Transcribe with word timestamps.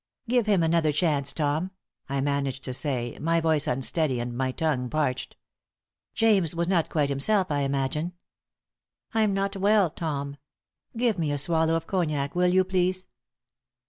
"Give 0.27 0.47
him 0.47 0.63
another 0.63 0.91
chance, 0.91 1.31
Tom." 1.31 1.69
I 2.09 2.21
managed 2.21 2.63
to 2.63 2.73
say, 2.73 3.19
my 3.21 3.39
voice 3.39 3.67
unsteady 3.67 4.19
and 4.19 4.35
my 4.35 4.51
tongue 4.51 4.89
parched. 4.89 5.37
"James 6.15 6.55
was 6.55 6.67
not 6.67 6.89
quite 6.89 7.09
himself, 7.09 7.51
I 7.51 7.59
imagine. 7.59 8.13
I'm 9.13 9.35
not 9.35 9.55
well, 9.55 9.91
Tom. 9.91 10.37
Give 10.97 11.19
me 11.19 11.31
a 11.31 11.37
swallow 11.37 11.75
of 11.75 11.85
cognac, 11.85 12.33
will 12.33 12.47
you, 12.51 12.63
please?" 12.63 13.09